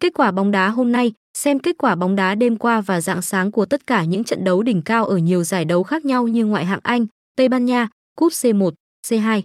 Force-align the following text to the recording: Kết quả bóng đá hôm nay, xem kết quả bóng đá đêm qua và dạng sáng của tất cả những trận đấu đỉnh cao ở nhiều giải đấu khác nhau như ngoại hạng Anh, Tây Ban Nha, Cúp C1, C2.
Kết 0.00 0.14
quả 0.14 0.30
bóng 0.30 0.50
đá 0.50 0.68
hôm 0.68 0.92
nay, 0.92 1.12
xem 1.38 1.58
kết 1.58 1.78
quả 1.78 1.94
bóng 1.94 2.16
đá 2.16 2.34
đêm 2.34 2.56
qua 2.56 2.80
và 2.80 3.00
dạng 3.00 3.22
sáng 3.22 3.50
của 3.50 3.66
tất 3.66 3.86
cả 3.86 4.04
những 4.04 4.24
trận 4.24 4.44
đấu 4.44 4.62
đỉnh 4.62 4.82
cao 4.82 5.04
ở 5.06 5.16
nhiều 5.16 5.44
giải 5.44 5.64
đấu 5.64 5.82
khác 5.82 6.04
nhau 6.04 6.28
như 6.28 6.46
ngoại 6.46 6.64
hạng 6.64 6.80
Anh, 6.82 7.06
Tây 7.36 7.48
Ban 7.48 7.64
Nha, 7.64 7.88
Cúp 8.16 8.32
C1, 8.32 8.70
C2. 9.06 9.42